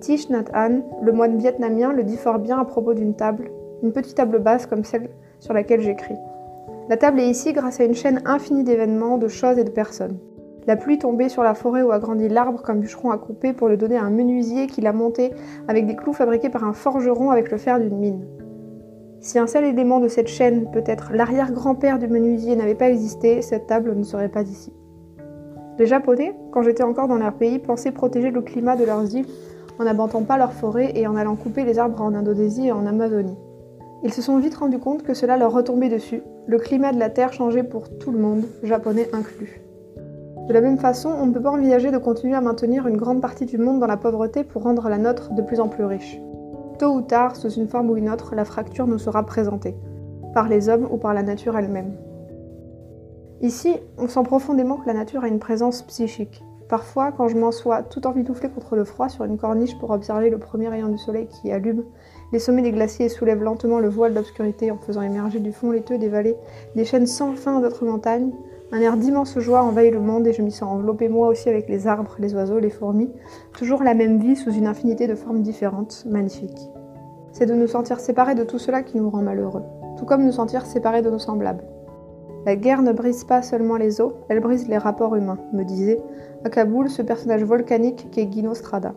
Thich 0.00 0.28
Nhat 0.30 0.46
Hanh, 0.52 0.82
le 1.00 1.12
moine 1.12 1.38
vietnamien, 1.38 1.92
le 1.92 2.02
dit 2.02 2.16
fort 2.16 2.38
bien 2.38 2.58
à 2.58 2.64
propos 2.64 2.94
d'une 2.94 3.14
table, 3.14 3.50
une 3.82 3.92
petite 3.92 4.16
table 4.16 4.38
basse 4.38 4.66
comme 4.66 4.84
celle 4.84 5.10
sur 5.38 5.54
laquelle 5.54 5.80
j'écris. 5.80 6.16
La 6.88 6.96
table 6.96 7.20
est 7.20 7.28
ici 7.28 7.52
grâce 7.52 7.80
à 7.80 7.84
une 7.84 7.94
chaîne 7.94 8.20
infinie 8.24 8.64
d'événements, 8.64 9.18
de 9.18 9.28
choses 9.28 9.58
et 9.58 9.64
de 9.64 9.70
personnes. 9.70 10.18
La 10.66 10.76
pluie 10.76 10.98
tombée 10.98 11.28
sur 11.28 11.42
la 11.42 11.54
forêt 11.54 11.82
où 11.82 11.90
a 11.90 11.98
grandi 11.98 12.28
l'arbre 12.28 12.62
qu'un 12.62 12.76
bûcheron 12.76 13.10
a 13.10 13.18
coupé 13.18 13.52
pour 13.52 13.68
le 13.68 13.76
donner 13.76 13.96
à 13.96 14.04
un 14.04 14.10
menuisier 14.10 14.68
qui 14.68 14.80
l'a 14.80 14.92
monté 14.92 15.32
avec 15.66 15.86
des 15.86 15.96
clous 15.96 16.12
fabriqués 16.12 16.50
par 16.50 16.64
un 16.64 16.72
forgeron 16.72 17.30
avec 17.30 17.50
le 17.50 17.58
fer 17.58 17.80
d'une 17.80 17.96
mine. 17.96 18.24
Si 19.22 19.38
un 19.38 19.46
seul 19.46 19.64
élément 19.64 20.00
de 20.00 20.08
cette 20.08 20.26
chaîne, 20.26 20.68
peut-être 20.72 21.12
l'arrière-grand-père 21.12 22.00
du 22.00 22.08
menuisier, 22.08 22.56
n'avait 22.56 22.74
pas 22.74 22.90
existé, 22.90 23.40
cette 23.40 23.68
table 23.68 23.94
ne 23.94 24.02
serait 24.02 24.28
pas 24.28 24.42
ici. 24.42 24.72
Les 25.78 25.86
Japonais, 25.86 26.34
quand 26.50 26.62
j'étais 26.62 26.82
encore 26.82 27.06
dans 27.06 27.18
leur 27.18 27.34
pays, 27.34 27.60
pensaient 27.60 27.92
protéger 27.92 28.32
le 28.32 28.42
climat 28.42 28.74
de 28.74 28.84
leurs 28.84 29.14
îles 29.14 29.28
en 29.78 29.84
n'abattant 29.84 30.24
pas 30.24 30.38
leurs 30.38 30.52
forêts 30.52 30.90
et 30.96 31.06
en 31.06 31.14
allant 31.14 31.36
couper 31.36 31.62
les 31.62 31.78
arbres 31.78 32.02
en 32.02 32.14
Indonésie 32.14 32.66
et 32.66 32.72
en 32.72 32.84
Amazonie. 32.84 33.38
Ils 34.02 34.12
se 34.12 34.22
sont 34.22 34.38
vite 34.38 34.56
rendus 34.56 34.80
compte 34.80 35.04
que 35.04 35.14
cela 35.14 35.36
leur 35.36 35.52
retombait 35.52 35.88
dessus, 35.88 36.24
le 36.48 36.58
climat 36.58 36.90
de 36.90 36.98
la 36.98 37.08
Terre 37.08 37.32
changeait 37.32 37.62
pour 37.62 37.96
tout 37.98 38.10
le 38.10 38.18
monde, 38.18 38.42
japonais 38.64 39.08
inclus. 39.12 39.62
De 40.48 40.52
la 40.52 40.60
même 40.60 40.78
façon, 40.78 41.10
on 41.10 41.26
ne 41.26 41.32
peut 41.32 41.40
pas 41.40 41.52
envisager 41.52 41.92
de 41.92 41.98
continuer 41.98 42.34
à 42.34 42.40
maintenir 42.40 42.88
une 42.88 42.96
grande 42.96 43.20
partie 43.20 43.46
du 43.46 43.56
monde 43.56 43.78
dans 43.78 43.86
la 43.86 43.96
pauvreté 43.96 44.42
pour 44.42 44.64
rendre 44.64 44.88
la 44.88 44.98
nôtre 44.98 45.32
de 45.32 45.42
plus 45.42 45.60
en 45.60 45.68
plus 45.68 45.84
riche. 45.84 46.18
Tôt 46.82 46.96
ou 46.96 47.00
tard, 47.00 47.36
sous 47.36 47.50
une 47.50 47.68
forme 47.68 47.90
ou 47.90 47.96
une 47.96 48.10
autre, 48.10 48.34
la 48.34 48.44
fracture 48.44 48.88
nous 48.88 48.98
sera 48.98 49.22
présentée, 49.22 49.76
par 50.34 50.48
les 50.48 50.68
hommes 50.68 50.88
ou 50.90 50.96
par 50.96 51.14
la 51.14 51.22
nature 51.22 51.56
elle-même. 51.56 51.92
Ici, 53.40 53.76
on 53.98 54.08
sent 54.08 54.24
profondément 54.24 54.78
que 54.78 54.88
la 54.88 54.94
nature 54.94 55.22
a 55.22 55.28
une 55.28 55.38
présence 55.38 55.82
psychique. 55.82 56.42
Parfois, 56.68 57.12
quand 57.12 57.28
je 57.28 57.36
m'assois 57.36 57.84
tout 57.84 58.04
emmitouflé 58.04 58.48
contre 58.48 58.74
le 58.74 58.82
froid 58.82 59.08
sur 59.08 59.22
une 59.22 59.38
corniche 59.38 59.78
pour 59.78 59.90
observer 59.90 60.28
le 60.28 60.38
premier 60.38 60.66
rayon 60.66 60.88
du 60.88 60.98
soleil 60.98 61.28
qui 61.28 61.52
allume 61.52 61.84
les 62.32 62.40
sommets 62.40 62.62
des 62.62 62.72
glaciers 62.72 63.06
et 63.06 63.10
soulève 63.10 63.44
lentement 63.44 63.78
le 63.78 63.88
voile 63.88 64.14
d'obscurité 64.14 64.72
en 64.72 64.78
faisant 64.78 65.02
émerger 65.02 65.38
du 65.38 65.52
fond 65.52 65.70
laiteux 65.70 65.98
des 65.98 66.08
vallées 66.08 66.36
des 66.74 66.84
chaînes 66.84 67.06
sans 67.06 67.34
fin 67.34 67.60
d'autres 67.60 67.84
montagnes, 67.84 68.32
un 68.74 68.80
air 68.80 68.96
d'immense 68.96 69.38
joie 69.38 69.62
envahit 69.62 69.92
le 69.92 70.00
monde 70.00 70.26
et 70.26 70.32
je 70.32 70.40
m'y 70.40 70.50
sens 70.50 70.72
enveloppé 70.72 71.10
moi 71.10 71.28
aussi 71.28 71.50
avec 71.50 71.68
les 71.68 71.86
arbres, 71.86 72.16
les 72.18 72.34
oiseaux, 72.34 72.58
les 72.58 72.70
fourmis, 72.70 73.10
toujours 73.52 73.82
la 73.82 73.92
même 73.92 74.18
vie 74.18 74.34
sous 74.34 74.50
une 74.50 74.66
infinité 74.66 75.06
de 75.06 75.14
formes 75.14 75.42
différentes, 75.42 76.06
magnifiques. 76.08 76.71
C'est 77.32 77.46
de 77.46 77.54
nous 77.54 77.66
sentir 77.66 77.98
séparés 77.98 78.34
de 78.34 78.44
tout 78.44 78.58
cela 78.58 78.82
qui 78.82 78.98
nous 78.98 79.08
rend 79.08 79.22
malheureux, 79.22 79.62
tout 79.96 80.04
comme 80.04 80.24
nous 80.24 80.32
sentir 80.32 80.66
séparés 80.66 81.02
de 81.02 81.10
nos 81.10 81.18
semblables. 81.18 81.64
La 82.44 82.56
guerre 82.56 82.82
ne 82.82 82.92
brise 82.92 83.24
pas 83.24 83.40
seulement 83.40 83.76
les 83.76 84.00
eaux, 84.00 84.14
elle 84.28 84.40
brise 84.40 84.68
les 84.68 84.76
rapports 84.76 85.16
humains, 85.16 85.38
me 85.52 85.64
disait 85.64 86.00
à 86.44 86.50
Kaboul 86.50 86.90
ce 86.90 87.00
personnage 87.00 87.44
volcanique 87.44 88.08
qu'est 88.10 88.26
Guino 88.26 88.52
Strada. 88.52 88.94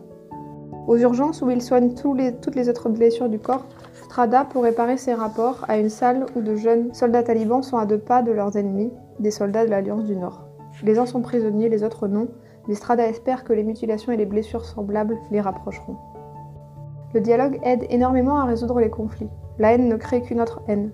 Aux 0.86 0.96
urgences 0.96 1.42
où 1.42 1.50
il 1.50 1.62
soigne 1.62 1.94
toutes 1.94 2.54
les 2.56 2.68
autres 2.68 2.88
blessures 2.88 3.28
du 3.28 3.38
corps, 3.38 3.64
Strada 4.04 4.44
pour 4.44 4.64
réparer 4.64 4.96
ses 4.96 5.14
rapports 5.14 5.64
à 5.68 5.78
une 5.78 5.88
salle 5.88 6.26
où 6.36 6.40
de 6.40 6.56
jeunes 6.56 6.92
soldats 6.92 7.22
talibans 7.22 7.62
sont 7.62 7.78
à 7.78 7.86
deux 7.86 7.98
pas 7.98 8.22
de 8.22 8.32
leurs 8.32 8.56
ennemis, 8.56 8.92
des 9.18 9.30
soldats 9.30 9.64
de 9.64 9.70
l'Alliance 9.70 10.04
du 10.04 10.16
Nord. 10.16 10.46
Les 10.82 10.98
uns 10.98 11.06
sont 11.06 11.22
prisonniers, 11.22 11.68
les 11.68 11.84
autres 11.84 12.06
non, 12.06 12.28
mais 12.68 12.74
Strada 12.74 13.06
espère 13.06 13.44
que 13.44 13.52
les 13.52 13.64
mutilations 13.64 14.12
et 14.12 14.16
les 14.16 14.26
blessures 14.26 14.64
semblables 14.64 15.16
les 15.30 15.40
rapprocheront. 15.40 15.96
Le 17.16 17.22
dialogue 17.22 17.58
aide 17.62 17.86
énormément 17.88 18.36
à 18.36 18.44
résoudre 18.44 18.78
les 18.78 18.90
conflits. 18.90 19.30
La 19.58 19.72
haine 19.72 19.88
ne 19.88 19.96
crée 19.96 20.20
qu'une 20.20 20.38
autre 20.38 20.60
haine. 20.68 20.90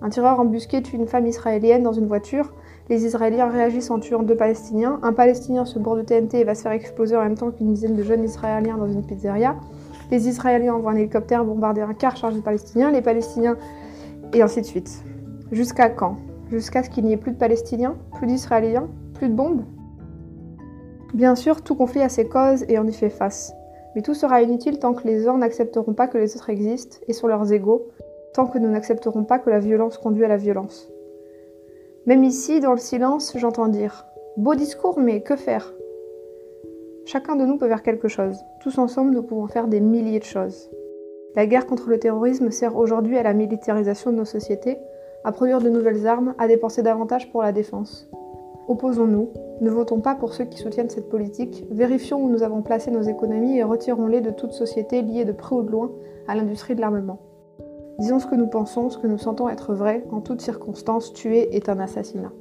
Un 0.00 0.08
tireur 0.08 0.40
embusqué 0.40 0.80
tue 0.80 0.96
une 0.96 1.06
femme 1.06 1.26
israélienne 1.26 1.82
dans 1.82 1.92
une 1.92 2.06
voiture, 2.06 2.54
les 2.88 3.04
Israéliens 3.04 3.50
réagissent 3.50 3.90
en 3.90 3.98
tuant 3.98 4.22
deux 4.22 4.34
Palestiniens, 4.34 4.98
un 5.02 5.12
Palestinien 5.12 5.66
se 5.66 5.78
bourre 5.78 5.96
de 5.96 6.00
TNT 6.00 6.40
et 6.40 6.44
va 6.44 6.54
se 6.54 6.62
faire 6.62 6.72
exploser 6.72 7.16
en 7.16 7.22
même 7.22 7.34
temps 7.34 7.50
qu'une 7.50 7.74
dizaine 7.74 7.96
de 7.96 8.02
jeunes 8.02 8.24
Israéliens 8.24 8.78
dans 8.78 8.88
une 8.88 9.04
pizzeria, 9.04 9.56
les 10.10 10.26
Israéliens 10.26 10.72
envoient 10.72 10.92
un 10.92 10.96
hélicoptère 10.96 11.44
bombarder 11.44 11.82
un 11.82 11.92
car 11.92 12.16
chargé 12.16 12.38
de 12.38 12.42
Palestiniens, 12.42 12.90
les 12.90 13.02
Palestiniens, 13.02 13.58
et 14.32 14.40
ainsi 14.40 14.62
de 14.62 14.66
suite. 14.66 15.04
Jusqu'à 15.50 15.90
quand? 15.90 16.16
Jusqu'à 16.50 16.82
ce 16.82 16.88
qu'il 16.88 17.04
n'y 17.04 17.12
ait 17.12 17.18
plus 17.18 17.32
de 17.32 17.36
Palestiniens, 17.38 17.96
plus 18.14 18.26
d'Israéliens, 18.26 18.88
plus 19.12 19.28
de 19.28 19.34
bombes? 19.34 19.64
Bien 21.12 21.34
sûr, 21.34 21.60
tout 21.60 21.74
conflit 21.74 22.00
a 22.00 22.08
ses 22.08 22.26
causes 22.26 22.64
et 22.70 22.78
on 22.78 22.86
y 22.86 22.92
fait 22.94 23.10
face. 23.10 23.52
Mais 23.94 24.02
tout 24.02 24.14
sera 24.14 24.42
inutile 24.42 24.78
tant 24.78 24.94
que 24.94 25.06
les 25.06 25.28
uns 25.28 25.38
n'accepteront 25.38 25.94
pas 25.94 26.08
que 26.08 26.18
les 26.18 26.34
autres 26.36 26.50
existent 26.50 26.98
et 27.08 27.12
sont 27.12 27.26
leurs 27.26 27.52
égaux, 27.52 27.88
tant 28.34 28.46
que 28.46 28.58
nous 28.58 28.68
n'accepterons 28.68 29.24
pas 29.24 29.38
que 29.38 29.50
la 29.50 29.58
violence 29.58 29.98
conduit 29.98 30.24
à 30.24 30.28
la 30.28 30.36
violence. 30.36 30.90
Même 32.06 32.24
ici, 32.24 32.60
dans 32.60 32.72
le 32.72 32.78
silence, 32.78 33.32
j'entends 33.36 33.68
dire 33.68 34.06
Beau 34.36 34.54
discours, 34.54 34.98
mais 34.98 35.20
que 35.20 35.36
faire? 35.36 35.72
Chacun 37.04 37.36
de 37.36 37.44
nous 37.44 37.58
peut 37.58 37.68
faire 37.68 37.82
quelque 37.82 38.08
chose. 38.08 38.38
Tous 38.60 38.78
ensemble, 38.78 39.12
nous 39.12 39.22
pouvons 39.22 39.46
faire 39.46 39.68
des 39.68 39.80
milliers 39.80 40.20
de 40.20 40.24
choses. 40.24 40.70
La 41.34 41.46
guerre 41.46 41.66
contre 41.66 41.88
le 41.88 41.98
terrorisme 41.98 42.50
sert 42.50 42.76
aujourd'hui 42.76 43.18
à 43.18 43.22
la 43.22 43.34
militarisation 43.34 44.10
de 44.10 44.16
nos 44.16 44.24
sociétés, 44.24 44.78
à 45.24 45.32
produire 45.32 45.60
de 45.60 45.68
nouvelles 45.68 46.06
armes, 46.06 46.34
à 46.38 46.46
dépenser 46.46 46.82
davantage 46.82 47.30
pour 47.30 47.42
la 47.42 47.52
défense. 47.52 48.08
Opposons-nous, 48.68 49.28
ne 49.60 49.70
votons 49.70 50.00
pas 50.00 50.14
pour 50.14 50.34
ceux 50.34 50.44
qui 50.44 50.58
soutiennent 50.58 50.90
cette 50.90 51.08
politique, 51.08 51.66
vérifions 51.70 52.22
où 52.22 52.28
nous 52.28 52.42
avons 52.42 52.62
placé 52.62 52.90
nos 52.90 53.02
économies 53.02 53.58
et 53.58 53.64
retirons-les 53.64 54.20
de 54.20 54.30
toute 54.30 54.52
société 54.52 55.02
liée 55.02 55.24
de 55.24 55.32
près 55.32 55.56
ou 55.56 55.62
de 55.62 55.70
loin 55.70 55.90
à 56.28 56.34
l'industrie 56.34 56.74
de 56.74 56.80
l'armement. 56.80 57.18
Disons 57.98 58.18
ce 58.18 58.26
que 58.26 58.36
nous 58.36 58.46
pensons, 58.46 58.88
ce 58.88 58.98
que 58.98 59.06
nous 59.06 59.18
sentons 59.18 59.48
être 59.48 59.74
vrai, 59.74 60.04
en 60.10 60.20
toutes 60.20 60.40
circonstances, 60.40 61.12
tuer 61.12 61.54
est 61.54 61.68
un 61.68 61.78
assassinat. 61.78 62.32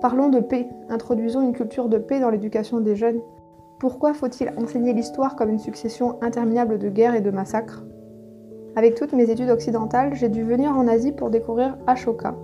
Parlons 0.00 0.28
de 0.28 0.40
paix, 0.40 0.68
introduisons 0.88 1.40
une 1.40 1.52
culture 1.52 1.88
de 1.88 1.98
paix 1.98 2.20
dans 2.20 2.30
l'éducation 2.30 2.80
des 2.80 2.96
jeunes, 2.96 3.20
pourquoi 3.78 4.12
faut-il 4.14 4.52
enseigner 4.56 4.92
l'histoire 4.92 5.36
comme 5.36 5.50
une 5.50 5.58
succession 5.58 6.16
interminable 6.20 6.78
de 6.78 6.88
guerres 6.88 7.14
et 7.14 7.20
de 7.20 7.30
massacres? 7.30 7.84
Avec 8.74 8.94
toutes 8.94 9.12
mes 9.12 9.30
études 9.30 9.50
occidentales, 9.50 10.14
j'ai 10.14 10.28
dû 10.28 10.42
venir 10.42 10.72
en 10.72 10.88
Asie 10.88 11.12
pour 11.12 11.30
découvrir 11.30 11.76
Ashoka, 11.86 12.34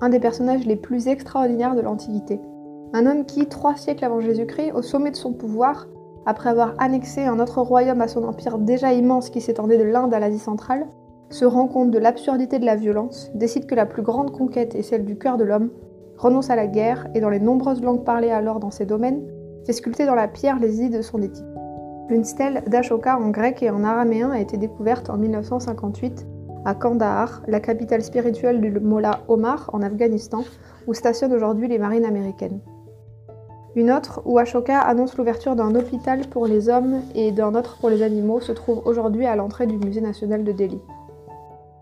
un 0.00 0.08
des 0.08 0.20
personnages 0.20 0.66
les 0.66 0.76
plus 0.76 1.08
extraordinaires 1.08 1.74
de 1.74 1.80
l'Antiquité. 1.80 2.40
Un 2.96 3.06
homme 3.06 3.24
qui, 3.26 3.46
trois 3.46 3.74
siècles 3.74 4.04
avant 4.04 4.20
Jésus-Christ, 4.20 4.70
au 4.72 4.80
sommet 4.80 5.10
de 5.10 5.16
son 5.16 5.32
pouvoir, 5.32 5.88
après 6.26 6.48
avoir 6.48 6.76
annexé 6.78 7.24
un 7.24 7.40
autre 7.40 7.60
royaume 7.60 8.00
à 8.00 8.06
son 8.06 8.22
empire 8.22 8.56
déjà 8.56 8.92
immense 8.92 9.30
qui 9.30 9.40
s'étendait 9.40 9.78
de 9.78 9.82
l'Inde 9.82 10.14
à 10.14 10.20
l'Asie 10.20 10.38
centrale, 10.38 10.86
se 11.28 11.44
rend 11.44 11.66
compte 11.66 11.90
de 11.90 11.98
l'absurdité 11.98 12.60
de 12.60 12.64
la 12.64 12.76
violence, 12.76 13.32
décide 13.34 13.66
que 13.66 13.74
la 13.74 13.84
plus 13.84 14.02
grande 14.02 14.30
conquête 14.30 14.76
est 14.76 14.82
celle 14.82 15.04
du 15.04 15.18
cœur 15.18 15.38
de 15.38 15.42
l'homme, 15.42 15.70
renonce 16.18 16.50
à 16.50 16.54
la 16.54 16.68
guerre 16.68 17.08
et 17.16 17.20
dans 17.20 17.30
les 17.30 17.40
nombreuses 17.40 17.82
langues 17.82 18.04
parlées 18.04 18.30
alors 18.30 18.60
dans 18.60 18.70
ces 18.70 18.86
domaines, 18.86 19.26
fait 19.66 19.72
sculpter 19.72 20.06
dans 20.06 20.14
la 20.14 20.28
pierre 20.28 20.60
les 20.60 20.80
idées 20.80 20.98
de 20.98 21.02
son 21.02 21.20
éthique. 21.20 21.44
Une 22.10 22.22
stèle 22.22 22.62
d'Ashoka 22.68 23.18
en 23.18 23.30
grec 23.30 23.60
et 23.60 23.70
en 23.70 23.82
araméen 23.82 24.30
a 24.30 24.38
été 24.38 24.56
découverte 24.56 25.10
en 25.10 25.16
1958 25.16 26.28
à 26.64 26.76
Kandahar, 26.76 27.42
la 27.48 27.58
capitale 27.58 28.02
spirituelle 28.02 28.60
du 28.60 28.70
Mollah 28.78 29.24
Omar 29.26 29.68
en 29.72 29.82
Afghanistan, 29.82 30.44
où 30.86 30.94
stationnent 30.94 31.34
aujourd'hui 31.34 31.66
les 31.66 31.78
marines 31.78 32.04
américaines. 32.04 32.60
Une 33.76 33.90
autre, 33.90 34.22
où 34.24 34.38
Ashoka 34.38 34.78
annonce 34.78 35.16
l'ouverture 35.16 35.56
d'un 35.56 35.74
hôpital 35.74 36.20
pour 36.28 36.46
les 36.46 36.68
hommes 36.68 37.00
et 37.16 37.32
d'un 37.32 37.56
autre 37.56 37.76
pour 37.80 37.90
les 37.90 38.02
animaux, 38.02 38.40
se 38.40 38.52
trouve 38.52 38.80
aujourd'hui 38.84 39.26
à 39.26 39.34
l'entrée 39.34 39.66
du 39.66 39.76
musée 39.76 40.00
national 40.00 40.44
de 40.44 40.52
Delhi. 40.52 40.80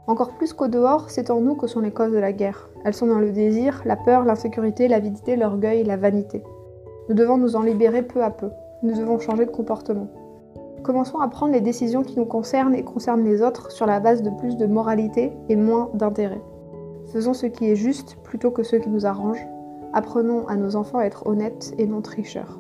Encore 0.07 0.31
plus 0.31 0.55
qu'au 0.55 0.69
dehors, 0.69 1.11
c'est 1.11 1.31
en 1.31 1.43
nous 1.43 1.55
que 1.55 1.67
sont 1.67 1.81
les 1.81 1.91
causes 1.91 2.13
de 2.13 2.19
la 2.19 2.33
guerre. 2.33 2.71
Elles 2.85 2.95
sont 2.95 3.07
dans 3.07 3.19
le 3.19 3.31
désir, 3.31 3.83
la 3.85 3.97
peur, 3.97 4.25
l'insécurité, 4.25 4.89
l'avidité, 4.89 5.37
l'orgueil, 5.37 5.85
la 5.85 5.99
vanité. 5.99 6.43
Nous 7.11 7.15
devons 7.15 7.37
nous 7.37 7.57
en 7.57 7.63
libérer 7.63 8.03
peu 8.03 8.25
à 8.25 8.31
peu. 8.31 8.49
Nous 8.83 8.97
devons 8.97 9.19
changer 9.19 9.45
de 9.45 9.51
comportement. 9.51 10.09
Commençons 10.83 11.21
à 11.21 11.29
prendre 11.29 11.53
les 11.53 11.61
décisions 11.61 12.03
qui 12.03 12.19
nous 12.19 12.25
concernent 12.25 12.75
et 12.75 12.83
concernent 12.85 13.25
les 13.25 13.43
autres 13.43 13.71
sur 13.71 13.85
la 13.87 14.01
base 14.01 14.23
de 14.23 14.31
plus 14.31 14.57
de 14.57 14.67
moralité 14.67 15.31
et 15.51 15.57
moins 15.57 15.91
d'intérêt. 15.95 16.41
Faisons 17.13 17.35
ce 17.35 17.47
qui 17.47 17.71
est 17.71 17.77
juste 17.77 18.17
plutôt 18.25 18.51
que 18.51 18.63
ce 18.63 18.77
qui 18.77 18.89
nous 18.89 19.05
arrange. 19.05 19.47
Apprenons 19.95 20.47
à 20.49 20.57
nos 20.57 20.77
enfants 20.77 20.99
à 20.99 21.05
être 21.05 21.27
honnêtes 21.27 21.75
et 21.77 21.87
non 21.87 22.01
tricheurs. 22.01 22.59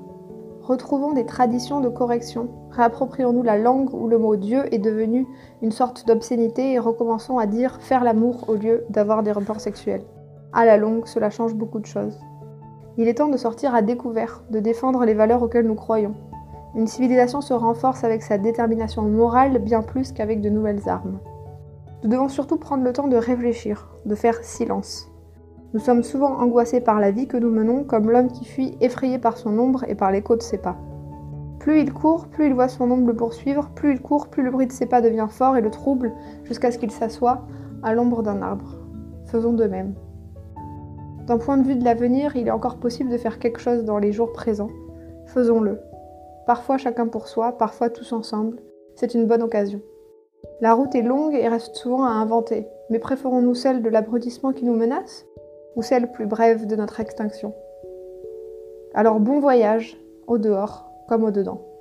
Retrouvons 0.62 1.12
des 1.12 1.26
traditions 1.26 1.80
de 1.80 1.88
correction. 1.88 2.48
Réapproprions-nous 2.70 3.42
la 3.42 3.58
langue 3.58 3.92
où 3.94 4.06
le 4.06 4.18
mot 4.18 4.36
Dieu 4.36 4.62
est 4.72 4.78
devenu 4.78 5.26
une 5.60 5.72
sorte 5.72 6.06
d'obscénité 6.06 6.72
et 6.72 6.78
recommençons 6.78 7.38
à 7.38 7.46
dire 7.46 7.80
faire 7.80 8.04
l'amour 8.04 8.44
au 8.48 8.54
lieu 8.54 8.84
d'avoir 8.90 9.22
des 9.22 9.32
rapports 9.32 9.60
sexuels. 9.60 10.04
À 10.52 10.64
la 10.64 10.76
longue, 10.76 11.06
cela 11.06 11.30
change 11.30 11.54
beaucoup 11.54 11.80
de 11.80 11.86
choses. 11.86 12.18
Il 12.98 13.08
est 13.08 13.14
temps 13.14 13.28
de 13.28 13.38
sortir 13.38 13.74
à 13.74 13.80
découvert, 13.80 14.44
de 14.50 14.60
défendre 14.60 15.04
les 15.04 15.14
valeurs 15.14 15.42
auxquelles 15.42 15.66
nous 15.66 15.74
croyons. 15.74 16.14
Une 16.74 16.86
civilisation 16.86 17.40
se 17.40 17.54
renforce 17.54 18.04
avec 18.04 18.22
sa 18.22 18.38
détermination 18.38 19.02
morale 19.02 19.58
bien 19.58 19.82
plus 19.82 20.12
qu'avec 20.12 20.42
de 20.42 20.50
nouvelles 20.50 20.88
armes. 20.88 21.18
Nous 22.02 22.10
devons 22.10 22.28
surtout 22.28 22.56
prendre 22.56 22.84
le 22.84 22.92
temps 22.92 23.08
de 23.08 23.16
réfléchir, 23.16 23.88
de 24.04 24.14
faire 24.14 24.44
silence. 24.44 25.11
Nous 25.74 25.80
sommes 25.80 26.02
souvent 26.02 26.38
angoissés 26.38 26.82
par 26.82 27.00
la 27.00 27.10
vie 27.10 27.26
que 27.26 27.38
nous 27.38 27.50
menons 27.50 27.84
comme 27.84 28.10
l'homme 28.10 28.30
qui 28.30 28.44
fuit 28.44 28.76
effrayé 28.82 29.18
par 29.18 29.38
son 29.38 29.58
ombre 29.58 29.84
et 29.88 29.94
par 29.94 30.12
l'écho 30.12 30.36
de 30.36 30.42
ses 30.42 30.58
pas. 30.58 30.76
Plus 31.60 31.80
il 31.80 31.94
court, 31.94 32.26
plus 32.26 32.48
il 32.48 32.54
voit 32.54 32.68
son 32.68 32.90
ombre 32.90 33.06
le 33.06 33.16
poursuivre, 33.16 33.70
plus 33.74 33.92
il 33.92 34.02
court, 34.02 34.28
plus 34.28 34.42
le 34.42 34.50
bruit 34.50 34.66
de 34.66 34.72
ses 34.72 34.84
pas 34.84 35.00
devient 35.00 35.28
fort 35.30 35.56
et 35.56 35.62
le 35.62 35.70
trouble 35.70 36.12
jusqu'à 36.44 36.70
ce 36.70 36.76
qu'il 36.76 36.90
s'assoie 36.90 37.46
à 37.82 37.94
l'ombre 37.94 38.22
d'un 38.22 38.42
arbre. 38.42 38.76
Faisons 39.26 39.54
de 39.54 39.64
même. 39.64 39.94
D'un 41.26 41.38
point 41.38 41.56
de 41.56 41.66
vue 41.66 41.76
de 41.76 41.84
l'avenir, 41.84 42.36
il 42.36 42.48
est 42.48 42.52
encore 42.52 42.76
possible 42.76 43.10
de 43.10 43.16
faire 43.16 43.38
quelque 43.38 43.60
chose 43.60 43.84
dans 43.84 43.98
les 43.98 44.12
jours 44.12 44.32
présents. 44.32 44.70
Faisons-le. 45.26 45.78
Parfois 46.46 46.76
chacun 46.76 47.06
pour 47.06 47.28
soi, 47.28 47.52
parfois 47.52 47.88
tous 47.88 48.12
ensemble. 48.12 48.58
C'est 48.96 49.14
une 49.14 49.26
bonne 49.26 49.42
occasion. 49.42 49.80
La 50.60 50.74
route 50.74 50.94
est 50.94 51.02
longue 51.02 51.34
et 51.34 51.48
reste 51.48 51.76
souvent 51.76 52.04
à 52.04 52.10
inventer, 52.10 52.66
mais 52.90 52.98
préférons-nous 52.98 53.54
celle 53.54 53.82
de 53.82 53.88
l'abrutissement 53.88 54.52
qui 54.52 54.64
nous 54.64 54.76
menace? 54.76 55.24
Ou 55.76 55.82
celle 55.82 56.10
plus 56.12 56.26
brève 56.26 56.66
de 56.66 56.76
notre 56.76 57.00
extinction 57.00 57.54
Alors 58.94 59.20
bon 59.20 59.40
voyage, 59.40 59.96
au 60.26 60.38
dehors 60.38 60.90
comme 61.08 61.24
au 61.24 61.30
dedans. 61.30 61.71